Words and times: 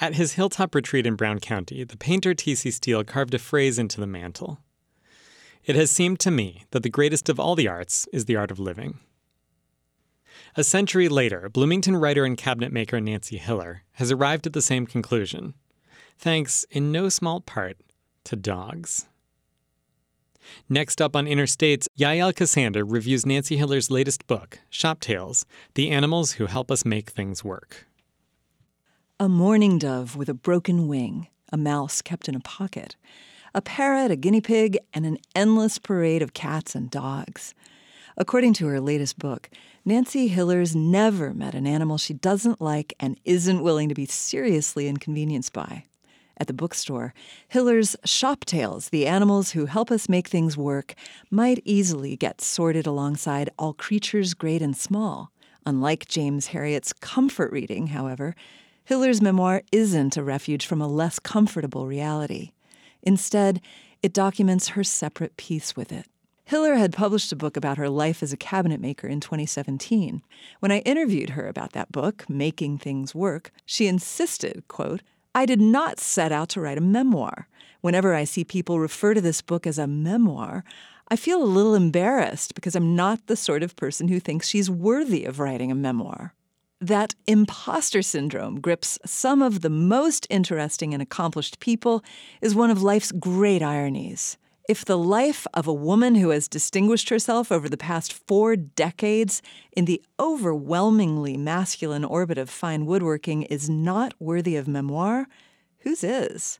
At 0.00 0.14
his 0.14 0.32
hilltop 0.32 0.74
retreat 0.74 1.06
in 1.06 1.16
Brown 1.16 1.38
County, 1.38 1.84
the 1.84 1.96
painter 1.96 2.34
T.C. 2.34 2.70
Steele 2.70 3.04
carved 3.04 3.34
a 3.34 3.38
phrase 3.38 3.78
into 3.78 4.00
the 4.00 4.06
mantel. 4.06 4.58
It 5.64 5.76
has 5.76 5.90
seemed 5.90 6.18
to 6.20 6.30
me 6.30 6.64
that 6.70 6.82
the 6.82 6.90
greatest 6.90 7.28
of 7.28 7.38
all 7.38 7.54
the 7.54 7.68
arts 7.68 8.08
is 8.12 8.24
the 8.24 8.36
art 8.36 8.50
of 8.50 8.58
living. 8.58 8.98
A 10.56 10.64
century 10.64 11.08
later, 11.08 11.48
Bloomington 11.48 11.96
writer 11.96 12.24
and 12.24 12.36
cabinet 12.36 12.72
maker 12.72 13.00
Nancy 13.00 13.38
Hiller 13.38 13.84
has 13.92 14.10
arrived 14.10 14.46
at 14.46 14.54
the 14.54 14.62
same 14.62 14.86
conclusion, 14.86 15.54
thanks 16.18 16.64
in 16.70 16.90
no 16.90 17.08
small 17.08 17.40
part 17.40 17.78
to 18.24 18.36
dogs. 18.36 19.06
Next 20.68 21.00
up 21.00 21.14
on 21.14 21.26
Interstates, 21.26 21.86
Yael 21.98 22.34
Ksander 22.34 22.84
reviews 22.84 23.24
Nancy 23.24 23.56
Hiller's 23.56 23.90
latest 23.90 24.26
book, 24.26 24.58
Shop 24.68 25.00
Tails 25.00 25.46
The 25.74 25.90
Animals 25.90 26.32
Who 26.32 26.46
Help 26.46 26.70
Us 26.70 26.84
Make 26.84 27.10
Things 27.10 27.44
Work. 27.44 27.86
A 29.22 29.28
mourning 29.28 29.78
dove 29.78 30.16
with 30.16 30.28
a 30.28 30.34
broken 30.34 30.88
wing, 30.88 31.28
a 31.52 31.56
mouse 31.56 32.02
kept 32.02 32.28
in 32.28 32.34
a 32.34 32.40
pocket, 32.40 32.96
a 33.54 33.62
parrot, 33.62 34.10
a 34.10 34.16
guinea 34.16 34.40
pig, 34.40 34.76
and 34.92 35.06
an 35.06 35.18
endless 35.32 35.78
parade 35.78 36.22
of 36.22 36.34
cats 36.34 36.74
and 36.74 36.90
dogs. 36.90 37.54
According 38.16 38.54
to 38.54 38.66
her 38.66 38.80
latest 38.80 39.20
book, 39.20 39.48
Nancy 39.84 40.26
Hiller's 40.26 40.74
never 40.74 41.32
met 41.32 41.54
an 41.54 41.68
animal 41.68 41.98
she 41.98 42.12
doesn't 42.12 42.60
like 42.60 42.94
and 42.98 43.16
isn't 43.24 43.62
willing 43.62 43.88
to 43.88 43.94
be 43.94 44.06
seriously 44.06 44.88
inconvenienced 44.88 45.52
by. 45.52 45.84
At 46.36 46.48
the 46.48 46.52
bookstore, 46.52 47.14
Hiller's 47.46 47.94
Shop 48.04 48.44
Tails, 48.44 48.88
the 48.88 49.06
animals 49.06 49.52
who 49.52 49.66
help 49.66 49.92
us 49.92 50.08
make 50.08 50.26
things 50.26 50.56
work, 50.56 50.96
might 51.30 51.62
easily 51.64 52.16
get 52.16 52.40
sorted 52.40 52.88
alongside 52.88 53.50
All 53.56 53.72
Creatures 53.72 54.34
Great 54.34 54.62
and 54.62 54.76
Small. 54.76 55.30
Unlike 55.64 56.08
James 56.08 56.48
Herriot's 56.48 56.92
comfort 56.92 57.52
reading, 57.52 57.86
however, 57.86 58.34
Hiller's 58.84 59.22
memoir 59.22 59.62
isn't 59.70 60.16
a 60.16 60.24
refuge 60.24 60.66
from 60.66 60.82
a 60.82 60.88
less 60.88 61.18
comfortable 61.18 61.86
reality. 61.86 62.50
Instead, 63.02 63.60
it 64.02 64.12
documents 64.12 64.68
her 64.68 64.82
separate 64.82 65.36
peace 65.36 65.76
with 65.76 65.92
it. 65.92 66.06
Hiller 66.44 66.74
had 66.74 66.92
published 66.92 67.30
a 67.32 67.36
book 67.36 67.56
about 67.56 67.78
her 67.78 67.88
life 67.88 68.22
as 68.22 68.32
a 68.32 68.36
cabinet 68.36 68.80
maker 68.80 69.06
in 69.06 69.20
2017. 69.20 70.22
When 70.58 70.72
I 70.72 70.80
interviewed 70.80 71.30
her 71.30 71.46
about 71.46 71.72
that 71.72 71.92
book, 71.92 72.28
Making 72.28 72.76
Things 72.78 73.14
Work, 73.14 73.52
she 73.64 73.86
insisted, 73.86 74.64
quote, 74.66 75.02
I 75.34 75.46
did 75.46 75.60
not 75.60 76.00
set 76.00 76.32
out 76.32 76.48
to 76.50 76.60
write 76.60 76.76
a 76.76 76.82
memoir. 76.82 77.48
Whenever 77.80 78.14
I 78.14 78.24
see 78.24 78.44
people 78.44 78.80
refer 78.80 79.14
to 79.14 79.20
this 79.20 79.40
book 79.40 79.66
as 79.66 79.78
a 79.78 79.86
memoir, 79.86 80.64
I 81.08 81.16
feel 81.16 81.42
a 81.42 81.44
little 81.44 81.74
embarrassed 81.74 82.54
because 82.54 82.74
I'm 82.74 82.96
not 82.96 83.28
the 83.28 83.36
sort 83.36 83.62
of 83.62 83.76
person 83.76 84.08
who 84.08 84.20
thinks 84.20 84.48
she's 84.48 84.68
worthy 84.68 85.24
of 85.24 85.38
writing 85.38 85.70
a 85.70 85.76
memoir. 85.76 86.34
That 86.82 87.14
imposter 87.28 88.02
syndrome 88.02 88.60
grips 88.60 88.98
some 89.06 89.40
of 89.40 89.60
the 89.60 89.70
most 89.70 90.26
interesting 90.28 90.92
and 90.92 91.00
accomplished 91.00 91.60
people 91.60 92.02
is 92.40 92.56
one 92.56 92.72
of 92.72 92.82
life's 92.82 93.12
great 93.12 93.62
ironies. 93.62 94.36
If 94.68 94.84
the 94.84 94.98
life 94.98 95.46
of 95.54 95.68
a 95.68 95.72
woman 95.72 96.16
who 96.16 96.30
has 96.30 96.48
distinguished 96.48 97.08
herself 97.08 97.52
over 97.52 97.68
the 97.68 97.76
past 97.76 98.12
four 98.12 98.56
decades 98.56 99.42
in 99.76 99.84
the 99.84 100.02
overwhelmingly 100.18 101.36
masculine 101.36 102.04
orbit 102.04 102.36
of 102.36 102.50
fine 102.50 102.84
woodworking 102.84 103.42
is 103.44 103.70
not 103.70 104.14
worthy 104.18 104.56
of 104.56 104.66
memoir, 104.66 105.28
whose 105.82 106.02
is? 106.02 106.58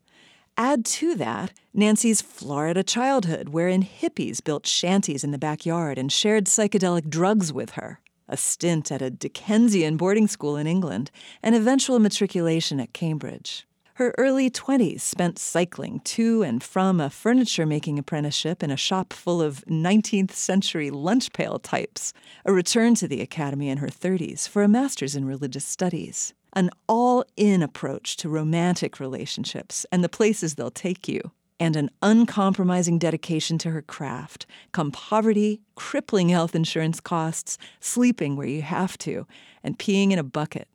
Add 0.56 0.84
to 0.84 1.16
that 1.16 1.52
Nancy's 1.74 2.22
Florida 2.22 2.84
childhood, 2.84 3.48
wherein 3.48 3.82
hippies 3.82 4.40
built 4.40 4.68
shanties 4.68 5.24
in 5.24 5.32
the 5.32 5.36
backyard 5.36 5.98
and 5.98 6.12
shared 6.12 6.44
psychedelic 6.44 7.08
drugs 7.08 7.52
with 7.52 7.70
her 7.70 7.98
a 8.32 8.36
stint 8.36 8.90
at 8.90 9.02
a 9.02 9.10
Dickensian 9.10 9.96
boarding 9.96 10.26
school 10.26 10.56
in 10.56 10.66
England, 10.66 11.10
and 11.42 11.54
eventual 11.54 11.98
matriculation 11.98 12.80
at 12.80 12.92
Cambridge. 12.92 13.66
Her 13.96 14.14
early 14.16 14.50
20s 14.50 15.02
spent 15.02 15.38
cycling 15.38 16.00
to 16.00 16.42
and 16.42 16.64
from 16.64 16.98
a 16.98 17.10
furniture 17.10 17.66
making 17.66 17.98
apprenticeship 17.98 18.62
in 18.62 18.70
a 18.70 18.76
shop 18.76 19.12
full 19.12 19.42
of 19.42 19.62
19th 19.66 20.32
century 20.32 20.90
lunch 20.90 21.30
pail 21.34 21.58
types, 21.58 22.14
a 22.46 22.52
return 22.52 22.94
to 22.96 23.06
the 23.06 23.20
academy 23.20 23.68
in 23.68 23.78
her 23.78 23.88
30s 23.88 24.48
for 24.48 24.62
a 24.62 24.68
master's 24.68 25.14
in 25.14 25.26
religious 25.26 25.66
studies, 25.66 26.32
an 26.54 26.70
all 26.88 27.24
in 27.36 27.62
approach 27.62 28.16
to 28.16 28.30
romantic 28.30 28.98
relationships 28.98 29.84
and 29.92 30.02
the 30.02 30.08
places 30.08 30.54
they'll 30.54 30.70
take 30.70 31.06
you 31.06 31.30
and 31.62 31.76
an 31.76 31.88
uncompromising 32.02 32.98
dedication 32.98 33.56
to 33.56 33.70
her 33.70 33.82
craft, 33.82 34.46
come 34.72 34.90
poverty, 34.90 35.60
crippling 35.76 36.28
health 36.28 36.56
insurance 36.56 36.98
costs, 36.98 37.56
sleeping 37.78 38.34
where 38.34 38.48
you 38.48 38.62
have 38.62 38.98
to, 38.98 39.28
and 39.62 39.78
peeing 39.78 40.10
in 40.10 40.18
a 40.18 40.24
bucket. 40.24 40.66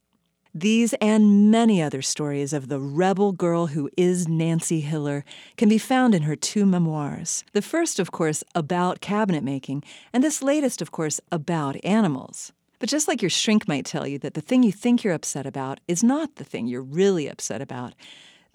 These 0.53 0.94
and 1.02 1.52
many 1.52 1.81
other 1.84 2.02
stories 2.02 2.53
of 2.53 2.70
the 2.70 2.80
rebel 2.80 3.34
girl 3.34 3.68
who 3.68 3.90
is 3.98 4.30
Nancy 4.30 4.80
Hiller 4.80 5.25
can 5.58 5.68
be 5.68 5.78
found 5.78 6.16
in 6.16 6.22
her 6.22 6.38
two 6.38 6.66
memoirs. 6.66 7.44
The 7.52 7.62
first, 7.62 8.00
of 8.00 8.12
course, 8.12 8.42
about 8.56 9.02
cabinet 9.02 9.44
making, 9.44 9.84
and 10.14 10.24
this 10.24 10.42
latest, 10.42 10.81
of 10.81 10.92
course, 10.92 11.19
about 11.34 11.75
animals. 11.84 12.54
But 12.80 12.88
just 12.88 13.09
like 13.09 13.22
your 13.22 13.30
shrink 13.30 13.68
might 13.68 13.86
tell 13.86 14.08
you 14.08 14.19
that 14.19 14.36
the 14.36 14.42
thing 14.42 14.64
you 14.64 14.72
think 14.72 15.04
you're 15.04 15.14
upset 15.14 15.46
about 15.46 15.81
is 15.86 16.02
not 16.02 16.36
the 16.36 16.46
thing 16.46 16.66
you're 16.66 16.81
really 16.81 17.28
upset 17.28 17.62
about, 17.62 17.94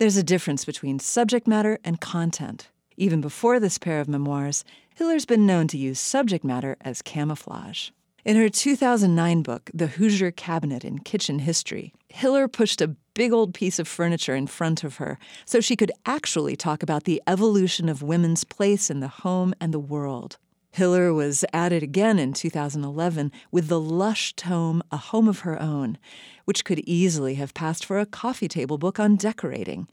there's 0.02 0.16
a 0.16 0.24
difference 0.24 0.64
between 0.64 0.98
subject 0.98 1.46
matter 1.46 1.78
and 1.84 2.00
content. 2.00 2.70
Even 2.96 3.20
before 3.20 3.60
this 3.60 3.78
pair 3.78 4.00
of 4.00 4.08
memoirs, 4.08 4.64
Hiller's 4.96 5.24
been 5.24 5.46
known 5.46 5.68
to 5.68 5.78
use 5.78 6.00
subject 6.00 6.44
matter 6.44 6.76
as 6.80 7.02
camouflage. 7.02 7.90
In 8.24 8.34
her 8.34 8.48
2009 8.48 9.44
book, 9.44 9.70
The 9.72 9.86
Hoosier 9.86 10.32
Cabinet 10.32 10.84
in 10.84 10.98
Kitchen 10.98 11.38
History, 11.38 11.92
Hiller 12.08 12.48
pushed 12.48 12.80
a 12.80 12.96
big 13.14 13.32
old 13.32 13.54
piece 13.54 13.78
of 13.78 13.86
furniture 13.86 14.34
in 14.34 14.48
front 14.48 14.82
of 14.82 14.96
her 14.96 15.20
so 15.44 15.60
she 15.60 15.76
could 15.76 15.92
actually 16.04 16.56
talk 16.56 16.82
about 16.82 17.04
the 17.04 17.22
evolution 17.28 17.88
of 17.88 18.02
women's 18.02 18.42
place 18.42 18.90
in 18.90 18.98
the 18.98 19.06
home 19.06 19.54
and 19.60 19.72
the 19.72 19.78
world. 19.78 20.36
Hiller 20.72 21.12
was 21.12 21.44
at 21.52 21.70
it 21.70 21.82
again 21.82 22.18
in 22.18 22.32
2011 22.32 23.30
with 23.50 23.68
the 23.68 23.78
lush 23.80 24.34
tome 24.34 24.82
A 24.90 24.96
Home 24.96 25.28
of 25.28 25.40
Her 25.40 25.60
Own, 25.60 25.98
which 26.46 26.64
could 26.64 26.80
easily 26.80 27.34
have 27.34 27.54
passed 27.54 27.84
for 27.84 28.00
a 28.00 28.06
coffee 28.06 28.48
table 28.48 28.78
book 28.78 28.98
on 28.98 29.16
decorating 29.16 29.86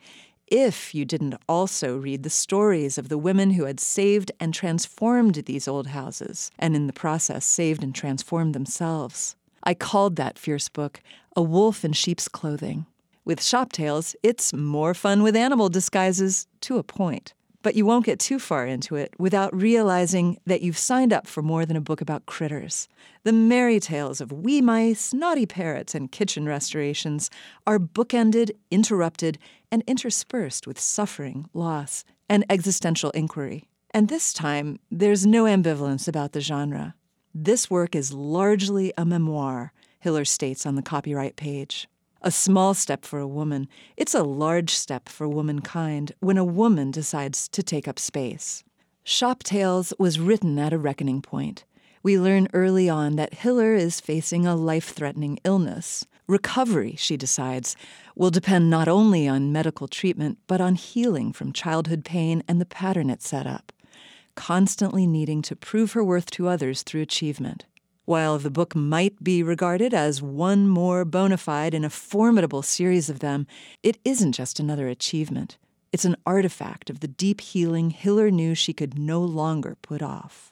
if 0.47 0.95
you 0.95 1.05
didn't 1.05 1.35
also 1.47 1.97
read 1.97 2.23
the 2.23 2.29
stories 2.29 2.97
of 2.97 3.09
the 3.09 3.17
women 3.17 3.51
who 3.51 3.65
had 3.65 3.79
saved 3.79 4.31
and 4.39 4.53
transformed 4.53 5.35
these 5.35 5.67
old 5.67 5.87
houses, 5.87 6.49
and 6.57 6.75
in 6.75 6.87
the 6.87 6.93
process 6.93 7.45
saved 7.45 7.83
and 7.83 7.93
transformed 7.93 8.55
themselves. 8.55 9.35
I 9.63 9.73
called 9.73 10.15
that 10.15 10.39
fierce 10.39 10.69
book 10.69 11.01
A 11.35 11.41
Wolf 11.41 11.85
in 11.85 11.93
Sheep's 11.93 12.27
Clothing. 12.27 12.85
With 13.25 13.43
Shop 13.43 13.71
Tails, 13.71 14.15
it's 14.23 14.53
more 14.53 14.93
fun 14.93 15.21
with 15.21 15.35
animal 15.35 15.69
disguises 15.69 16.47
to 16.61 16.77
a 16.77 16.83
point. 16.83 17.33
But 17.61 17.75
you 17.75 17.85
won't 17.85 18.05
get 18.05 18.19
too 18.19 18.39
far 18.39 18.65
into 18.65 18.95
it 18.95 19.13
without 19.19 19.53
realizing 19.53 20.37
that 20.45 20.61
you've 20.61 20.77
signed 20.77 21.11
up 21.11 21.27
for 21.27 21.41
more 21.41 21.65
than 21.65 21.75
a 21.75 21.81
book 21.81 21.99
about 21.99 22.25
critters. 22.25 22.87
The 23.23 23.33
merry 23.33 23.81
tales 23.81 24.21
of 24.21 24.31
wee 24.31 24.61
mice, 24.61 25.13
naughty 25.13 25.45
parrots, 25.45 25.93
and 25.93 26.11
kitchen 26.11 26.45
restorations 26.45 27.29
are 27.67 27.77
bookended, 27.77 28.51
interrupted, 28.71 29.37
and 29.71 29.83
interspersed 29.87 30.67
with 30.67 30.79
suffering, 30.79 31.49
loss, 31.53 32.05
and 32.29 32.45
existential 32.49 33.09
inquiry. 33.11 33.67
And 33.91 34.07
this 34.07 34.31
time, 34.31 34.79
there's 34.89 35.25
no 35.25 35.43
ambivalence 35.43 36.07
about 36.07 36.31
the 36.31 36.41
genre. 36.41 36.95
This 37.33 37.69
work 37.69 37.95
is 37.95 38.13
largely 38.13 38.93
a 38.97 39.03
memoir, 39.03 39.73
Hiller 39.99 40.25
states 40.25 40.65
on 40.65 40.75
the 40.75 40.81
copyright 40.81 41.35
page. 41.35 41.89
A 42.21 42.31
small 42.31 42.73
step 42.73 43.05
for 43.05 43.19
a 43.19 43.27
woman, 43.27 43.69
it's 43.95 44.13
a 44.13 44.23
large 44.23 44.71
step 44.71 45.07
for 45.07 45.25
womankind 45.25 46.11
when 46.19 46.37
a 46.37 46.43
woman 46.43 46.91
decides 46.91 47.47
to 47.47 47.63
take 47.63 47.87
up 47.87 47.97
space. 47.97 48.61
Shop 49.05 49.41
Tails 49.41 49.93
was 49.97 50.19
written 50.19 50.59
at 50.59 50.73
a 50.73 50.77
reckoning 50.77 51.21
point. 51.21 51.63
We 52.03 52.19
learn 52.19 52.49
early 52.51 52.89
on 52.89 53.15
that 53.15 53.35
Hiller 53.35 53.73
is 53.73 54.01
facing 54.01 54.45
a 54.45 54.55
life 54.55 54.89
threatening 54.89 55.39
illness. 55.45 56.05
Recovery, 56.27 56.95
she 56.97 57.15
decides, 57.15 57.77
will 58.15 58.31
depend 58.31 58.69
not 58.69 58.89
only 58.89 59.25
on 59.25 59.53
medical 59.53 59.87
treatment, 59.87 60.39
but 60.45 60.59
on 60.59 60.75
healing 60.75 61.31
from 61.31 61.53
childhood 61.53 62.03
pain 62.03 62.43
and 62.49 62.59
the 62.59 62.65
pattern 62.65 63.09
it 63.09 63.21
set 63.21 63.47
up, 63.47 63.71
constantly 64.35 65.07
needing 65.07 65.41
to 65.43 65.55
prove 65.55 65.93
her 65.93 66.03
worth 66.03 66.29
to 66.31 66.49
others 66.49 66.83
through 66.83 67.01
achievement. 67.01 67.65
While 68.09 68.39
the 68.39 68.49
book 68.49 68.75
might 68.75 69.23
be 69.23 69.43
regarded 69.43 69.93
as 69.93 70.19
one 70.19 70.67
more 70.67 71.05
bona 71.05 71.37
fide 71.37 71.75
in 71.75 71.85
a 71.85 71.91
formidable 71.91 72.63
series 72.63 73.07
of 73.07 73.19
them, 73.19 73.45
it 73.83 73.99
isn't 74.03 74.31
just 74.31 74.59
another 74.59 74.87
achievement. 74.87 75.59
It's 75.91 76.05
an 76.05 76.15
artifact 76.25 76.89
of 76.89 77.01
the 77.01 77.07
deep 77.07 77.39
healing 77.39 77.91
Hiller 77.91 78.31
knew 78.31 78.55
she 78.55 78.73
could 78.73 78.97
no 78.97 79.21
longer 79.21 79.77
put 79.83 80.01
off. 80.01 80.51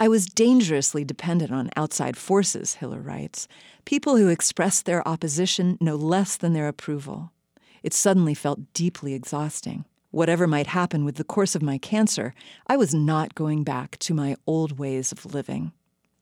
I 0.00 0.08
was 0.08 0.26
dangerously 0.26 1.04
dependent 1.04 1.52
on 1.52 1.70
outside 1.76 2.16
forces, 2.16 2.74
Hiller 2.74 3.00
writes, 3.00 3.46
people 3.84 4.16
who 4.16 4.26
expressed 4.26 4.84
their 4.84 5.06
opposition 5.06 5.78
no 5.80 5.94
less 5.94 6.36
than 6.36 6.54
their 6.54 6.66
approval. 6.66 7.30
It 7.84 7.94
suddenly 7.94 8.34
felt 8.34 8.72
deeply 8.72 9.14
exhausting. 9.14 9.84
Whatever 10.10 10.48
might 10.48 10.66
happen 10.66 11.04
with 11.04 11.18
the 11.18 11.22
course 11.22 11.54
of 11.54 11.62
my 11.62 11.78
cancer, 11.78 12.34
I 12.66 12.76
was 12.76 12.92
not 12.92 13.36
going 13.36 13.62
back 13.62 13.96
to 13.98 14.12
my 14.12 14.34
old 14.44 14.76
ways 14.76 15.12
of 15.12 15.32
living. 15.32 15.70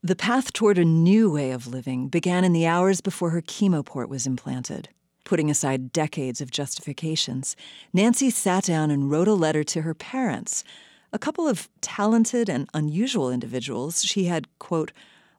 The 0.04 0.16
path 0.16 0.52
toward 0.52 0.78
a 0.78 0.84
new 0.84 1.30
way 1.30 1.52
of 1.52 1.68
living 1.68 2.08
began 2.08 2.42
in 2.42 2.52
the 2.52 2.66
hours 2.66 3.00
before 3.00 3.30
her 3.30 3.40
chemoport 3.40 4.08
was 4.08 4.26
implanted. 4.26 4.88
Putting 5.24 5.48
aside 5.48 5.92
decades 5.92 6.40
of 6.40 6.50
justifications, 6.50 7.54
Nancy 7.92 8.28
sat 8.28 8.64
down 8.64 8.90
and 8.90 9.12
wrote 9.12 9.28
a 9.28 9.34
letter 9.34 9.62
to 9.62 9.82
her 9.82 9.94
parents, 9.94 10.64
a 11.12 11.20
couple 11.20 11.46
of 11.46 11.68
talented 11.80 12.48
and 12.48 12.68
unusual 12.74 13.30
individuals 13.30 14.02
she 14.02 14.24
had, 14.24 14.48
quote, 14.58 14.90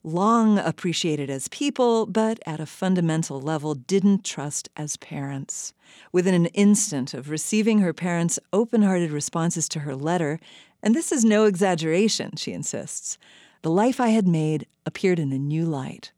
long 0.01 0.57
appreciated 0.57 1.29
as 1.29 1.49
people, 1.49 2.05
but 2.05 2.39
at 2.45 2.61
a 2.61 2.65
fundamental 2.65 3.41
level 3.41 3.75
didn't 3.75 4.23
trust 4.23 4.69
as 4.77 4.95
parents. 4.95 5.73
Within 6.13 6.33
an 6.33 6.45
instant 6.47 7.13
of 7.13 7.29
receiving 7.29 7.79
her 7.79 7.91
parents' 7.91 8.39
open 8.53 8.81
hearted 8.81 9.11
responses 9.11 9.67
to 9.67 9.79
her 9.79 9.93
letter, 9.93 10.39
and 10.81 10.95
this 10.95 11.11
is 11.11 11.25
no 11.25 11.43
exaggeration, 11.43 12.37
she 12.37 12.53
insists, 12.53 13.17
the 13.63 13.71
life 13.71 14.01
I 14.01 14.09
had 14.09 14.27
made 14.27 14.67
appeared 14.85 15.19
in 15.19 15.31
a 15.31 15.39
new 15.39 15.63
light. 15.63 16.11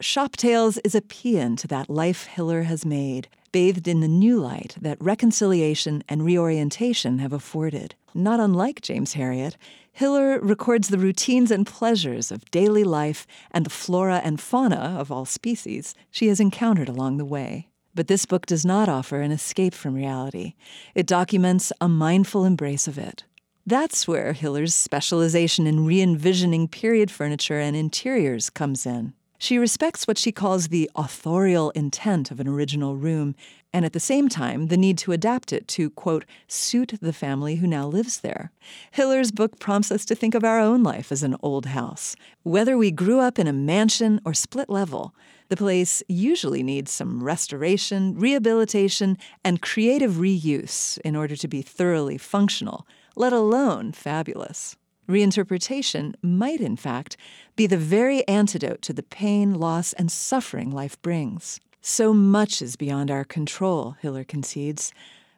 Shop 0.00 0.36
Tails 0.36 0.78
is 0.78 0.94
a 0.94 1.02
paean 1.02 1.54
to 1.56 1.68
that 1.68 1.90
life 1.90 2.24
Hiller 2.24 2.62
has 2.62 2.86
made, 2.86 3.28
bathed 3.52 3.86
in 3.86 4.00
the 4.00 4.08
new 4.08 4.40
light 4.40 4.74
that 4.80 4.96
reconciliation 4.98 6.02
and 6.08 6.24
reorientation 6.24 7.18
have 7.18 7.34
afforded. 7.34 7.94
Not 8.14 8.40
unlike 8.40 8.80
James 8.80 9.14
Herriot, 9.14 9.56
Hiller 9.92 10.40
records 10.40 10.88
the 10.88 10.98
routines 10.98 11.50
and 11.50 11.66
pleasures 11.66 12.32
of 12.32 12.50
daily 12.50 12.84
life 12.84 13.26
and 13.50 13.66
the 13.66 13.70
flora 13.70 14.22
and 14.24 14.40
fauna 14.40 14.96
of 14.98 15.12
all 15.12 15.26
species 15.26 15.94
she 16.10 16.28
has 16.28 16.40
encountered 16.40 16.88
along 16.88 17.18
the 17.18 17.26
way. 17.26 17.68
But 17.94 18.06
this 18.06 18.24
book 18.24 18.46
does 18.46 18.64
not 18.64 18.88
offer 18.88 19.20
an 19.20 19.32
escape 19.32 19.74
from 19.74 19.94
reality. 19.94 20.54
It 20.94 21.06
documents 21.06 21.70
a 21.82 21.88
mindful 21.88 22.46
embrace 22.46 22.88
of 22.88 22.96
it. 22.96 23.24
That's 23.68 24.08
where 24.08 24.32
Hiller's 24.32 24.74
specialization 24.74 25.66
in 25.66 25.84
re 25.84 26.00
envisioning 26.00 26.68
period 26.68 27.10
furniture 27.10 27.58
and 27.58 27.76
interiors 27.76 28.48
comes 28.48 28.86
in. 28.86 29.12
She 29.36 29.58
respects 29.58 30.06
what 30.06 30.16
she 30.16 30.32
calls 30.32 30.68
the 30.68 30.90
authorial 30.96 31.68
intent 31.72 32.30
of 32.30 32.40
an 32.40 32.48
original 32.48 32.96
room, 32.96 33.34
and 33.70 33.84
at 33.84 33.92
the 33.92 34.00
same 34.00 34.30
time, 34.30 34.68
the 34.68 34.78
need 34.78 34.96
to 34.98 35.12
adapt 35.12 35.52
it 35.52 35.68
to, 35.68 35.90
quote, 35.90 36.24
suit 36.46 36.94
the 37.02 37.12
family 37.12 37.56
who 37.56 37.66
now 37.66 37.86
lives 37.86 38.20
there. 38.20 38.52
Hiller's 38.90 39.30
book 39.30 39.58
prompts 39.58 39.92
us 39.92 40.06
to 40.06 40.14
think 40.14 40.34
of 40.34 40.44
our 40.44 40.58
own 40.58 40.82
life 40.82 41.12
as 41.12 41.22
an 41.22 41.36
old 41.42 41.66
house. 41.66 42.16
Whether 42.44 42.78
we 42.78 42.90
grew 42.90 43.20
up 43.20 43.38
in 43.38 43.46
a 43.46 43.52
mansion 43.52 44.18
or 44.24 44.32
split 44.32 44.70
level, 44.70 45.14
the 45.50 45.58
place 45.58 46.02
usually 46.08 46.62
needs 46.62 46.90
some 46.90 47.22
restoration, 47.22 48.18
rehabilitation, 48.18 49.18
and 49.44 49.60
creative 49.60 50.12
reuse 50.12 50.96
in 51.04 51.14
order 51.14 51.36
to 51.36 51.48
be 51.48 51.60
thoroughly 51.60 52.16
functional, 52.16 52.86
let 53.18 53.32
alone 53.32 53.90
fabulous. 53.90 54.76
Reinterpretation 55.08 56.14
might, 56.22 56.60
in 56.60 56.76
fact, 56.76 57.16
be 57.56 57.66
the 57.66 57.76
very 57.76 58.26
antidote 58.28 58.80
to 58.82 58.92
the 58.92 59.02
pain, 59.02 59.54
loss, 59.54 59.92
and 59.94 60.12
suffering 60.12 60.70
life 60.70 61.00
brings. 61.02 61.58
So 61.80 62.12
much 62.12 62.62
is 62.62 62.76
beyond 62.76 63.10
our 63.10 63.24
control, 63.24 63.96
Hiller 64.00 64.22
concedes, 64.22 64.92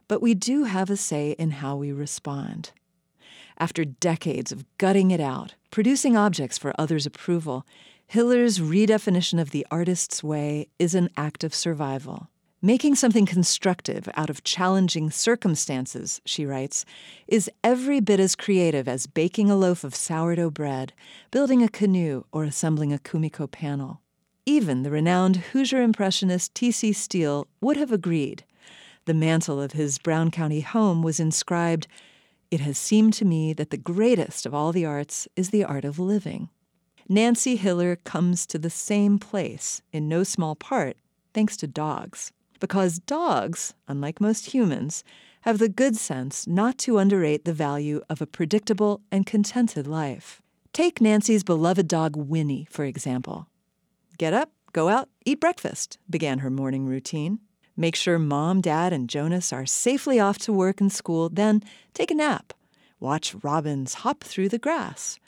but 0.08 0.20
we 0.20 0.34
do 0.34 0.64
have 0.64 0.90
a 0.90 0.96
say 0.96 1.36
in 1.38 1.52
how 1.52 1.76
we 1.76 1.90
respond. 1.90 2.72
After 3.56 3.84
decades 3.84 4.52
of 4.52 4.66
gutting 4.76 5.10
it 5.10 5.20
out, 5.20 5.54
producing 5.70 6.16
objects 6.16 6.58
for 6.58 6.74
others' 6.78 7.06
approval, 7.06 7.64
Hiller's 8.06 8.58
redefinition 8.58 9.40
of 9.40 9.52
the 9.52 9.66
artist's 9.70 10.22
way 10.22 10.68
is 10.78 10.94
an 10.94 11.08
act 11.16 11.44
of 11.44 11.54
survival. 11.54 12.28
Making 12.62 12.94
something 12.94 13.24
constructive 13.24 14.06
out 14.16 14.28
of 14.28 14.44
challenging 14.44 15.10
circumstances, 15.10 16.20
she 16.26 16.44
writes, 16.44 16.84
is 17.26 17.50
every 17.64 18.00
bit 18.00 18.20
as 18.20 18.36
creative 18.36 18.86
as 18.86 19.06
baking 19.06 19.50
a 19.50 19.56
loaf 19.56 19.82
of 19.82 19.94
sourdough 19.94 20.50
bread, 20.50 20.92
building 21.30 21.62
a 21.62 21.70
canoe, 21.70 22.24
or 22.32 22.44
assembling 22.44 22.92
a 22.92 22.98
Kumiko 22.98 23.50
panel. 23.50 24.02
Even 24.44 24.82
the 24.82 24.90
renowned 24.90 25.36
Hoosier 25.36 25.80
impressionist 25.80 26.54
T.C. 26.54 26.92
Steele 26.92 27.46
would 27.62 27.78
have 27.78 27.92
agreed. 27.92 28.44
The 29.06 29.14
mantel 29.14 29.58
of 29.58 29.72
his 29.72 29.96
Brown 29.96 30.30
County 30.30 30.60
home 30.60 31.02
was 31.02 31.18
inscribed, 31.18 31.86
It 32.50 32.60
has 32.60 32.76
seemed 32.76 33.14
to 33.14 33.24
me 33.24 33.54
that 33.54 33.70
the 33.70 33.78
greatest 33.78 34.44
of 34.44 34.52
all 34.52 34.70
the 34.70 34.84
arts 34.84 35.26
is 35.34 35.48
the 35.48 35.64
art 35.64 35.86
of 35.86 35.98
living. 35.98 36.50
Nancy 37.08 37.56
Hiller 37.56 37.96
comes 37.96 38.44
to 38.48 38.58
the 38.58 38.68
same 38.68 39.18
place, 39.18 39.80
in 39.94 40.10
no 40.10 40.24
small 40.24 40.54
part, 40.54 40.98
thanks 41.32 41.56
to 41.56 41.66
dogs 41.66 42.32
because 42.60 42.98
dogs, 43.00 43.74
unlike 43.88 44.20
most 44.20 44.54
humans, 44.54 45.02
have 45.42 45.58
the 45.58 45.68
good 45.68 45.96
sense 45.96 46.46
not 46.46 46.78
to 46.78 46.98
underrate 46.98 47.44
the 47.44 47.52
value 47.52 48.02
of 48.08 48.20
a 48.20 48.26
predictable 48.26 49.00
and 49.10 49.26
contented 49.26 49.86
life. 49.86 50.40
Take 50.72 51.00
Nancy's 51.00 51.42
beloved 51.42 51.88
dog 51.88 52.14
Winnie, 52.14 52.68
for 52.70 52.84
example. 52.84 53.48
Get 54.18 54.34
up, 54.34 54.50
go 54.72 54.88
out, 54.88 55.08
eat 55.24 55.40
breakfast, 55.40 55.98
began 56.08 56.40
her 56.40 56.50
morning 56.50 56.86
routine. 56.86 57.40
Make 57.76 57.96
sure 57.96 58.18
mom, 58.18 58.60
dad, 58.60 58.92
and 58.92 59.08
Jonas 59.08 59.52
are 59.52 59.64
safely 59.66 60.20
off 60.20 60.38
to 60.38 60.52
work 60.52 60.80
and 60.80 60.92
school, 60.92 61.30
then 61.30 61.62
take 61.94 62.10
a 62.10 62.14
nap. 62.14 62.52
Watch 63.00 63.34
robins 63.42 63.94
hop 63.94 64.22
through 64.22 64.50
the 64.50 64.58
grass. 64.58 65.18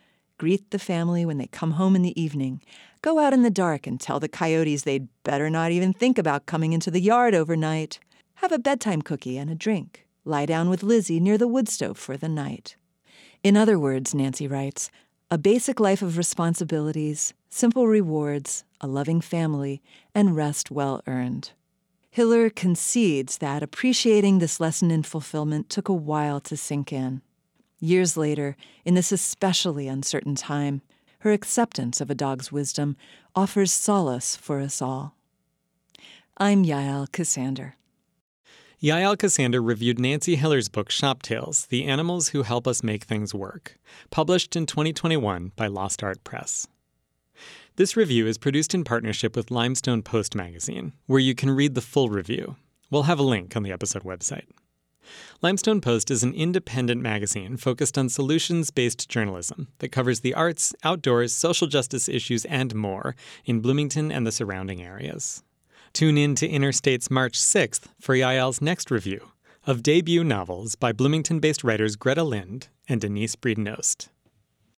Greet 0.42 0.72
the 0.72 0.78
family 0.80 1.24
when 1.24 1.38
they 1.38 1.46
come 1.46 1.70
home 1.70 1.94
in 1.94 2.02
the 2.02 2.20
evening 2.20 2.60
Go 3.00 3.20
out 3.20 3.32
in 3.32 3.42
the 3.42 3.48
dark 3.48 3.86
and 3.86 4.00
tell 4.00 4.18
the 4.18 4.28
coyotes 4.28 4.82
they'd 4.82 5.06
better 5.22 5.48
not 5.48 5.70
even 5.70 5.92
think 5.92 6.18
about 6.18 6.46
coming 6.46 6.72
into 6.72 6.90
the 6.90 7.00
yard 7.00 7.32
overnight. 7.32 8.00
Have 8.34 8.50
a 8.50 8.58
bedtime 8.58 9.02
cookie 9.02 9.38
and 9.38 9.48
a 9.48 9.54
drink. 9.54 10.04
Lie 10.24 10.46
down 10.46 10.68
with 10.68 10.82
Lizzie 10.82 11.20
near 11.20 11.38
the 11.38 11.46
wood 11.46 11.68
stove 11.68 11.96
for 11.96 12.16
the 12.16 12.28
night. 12.28 12.74
In 13.44 13.56
other 13.56 13.78
words, 13.78 14.16
Nancy 14.16 14.48
writes, 14.48 14.90
a 15.30 15.38
basic 15.38 15.78
life 15.78 16.02
of 16.02 16.18
responsibilities, 16.18 17.34
simple 17.48 17.86
rewards, 17.86 18.64
a 18.80 18.88
loving 18.88 19.20
family, 19.20 19.80
and 20.12 20.34
rest 20.34 20.72
well 20.72 21.02
earned. 21.06 21.52
Hiller 22.10 22.50
concedes 22.50 23.38
that 23.38 23.62
appreciating 23.62 24.40
this 24.40 24.58
lesson 24.58 24.90
in 24.90 25.04
fulfillment 25.04 25.68
took 25.68 25.88
a 25.88 25.94
while 25.94 26.40
to 26.40 26.56
sink 26.56 26.92
in. 26.92 27.22
Years 27.84 28.17
later, 28.17 28.56
in 28.84 28.94
this 28.94 29.11
especially 29.11 29.88
uncertain 29.88 30.37
time, 30.37 30.82
her 31.19 31.32
acceptance 31.32 32.00
of 32.00 32.11
a 32.11 32.14
dog's 32.14 32.52
wisdom 32.52 32.96
offers 33.34 33.73
solace 33.73 34.37
for 34.37 34.61
us 34.61 34.81
all. 34.81 35.17
I'm 36.37 36.64
Yael 36.64 37.08
Ksander. 37.08 37.73
Yael 38.81 39.17
Ksander 39.17 39.61
reviewed 39.61 39.99
Nancy 39.99 40.37
Hiller's 40.37 40.69
book 40.69 40.93
Shop 40.93 41.23
Tails 41.23 41.67
The 41.67 41.82
Animals 41.82 42.29
Who 42.29 42.44
Help 42.44 42.69
Us 42.69 42.84
Make 42.84 43.02
Things 43.02 43.34
Work, 43.34 43.76
published 44.11 44.55
in 44.55 44.64
2021 44.64 45.50
by 45.56 45.67
Lost 45.67 46.05
Art 46.05 46.23
Press. 46.23 46.69
This 47.75 47.96
review 47.96 48.29
is 48.29 48.38
produced 48.38 48.76
in 48.76 48.84
partnership 48.84 49.34
with 49.34 49.50
Limestone 49.50 50.02
Post 50.02 50.37
magazine, 50.37 50.93
where 51.06 51.19
you 51.19 51.34
can 51.34 51.50
read 51.50 51.75
the 51.75 51.81
full 51.81 52.11
review. 52.11 52.55
We'll 52.93 53.05
have 53.05 53.19
a 53.19 53.25
link 53.25 53.56
on 53.56 53.64
the 53.64 53.73
episode 53.73 54.05
website. 54.05 54.46
Limestone 55.41 55.81
Post 55.81 56.10
is 56.10 56.22
an 56.22 56.34
independent 56.34 57.03
magazine 57.03 57.56
focused 57.56 57.98
on 57.98 58.08
solutions 58.08 58.70
based 58.70 59.08
journalism 59.08 59.69
that 59.79 59.93
covers 59.93 60.20
the 60.20 60.34
arts, 60.34 60.74
outdoors, 60.84 61.32
social 61.32 61.67
justice 61.67 62.08
issues, 62.08 62.44
and 62.44 62.74
more 62.74 63.17
in 63.44 63.60
Bloomington 63.60 64.12
and 64.12 64.26
the 64.26 64.32
surrounding 64.32 64.82
areas. 64.82 65.43
Tune 65.93 66.17
in 66.17 66.34
to 66.36 66.48
Interstate's 66.48 67.10
March 67.10 67.34
6th 67.38 67.84
for 68.00 68.15
Yael's 68.15 68.62
next 68.62 68.91
review 68.91 69.32
of 69.67 69.82
debut 69.82 70.24
novels 70.24 70.74
by 70.74 70.93
Bloomington 70.93 71.38
based 71.38 71.62
writers 71.62 71.96
Greta 71.96 72.24
Lind 72.24 72.69
and 72.88 73.00
Denise 73.00 73.36
Breeden-Ost. 73.36 74.08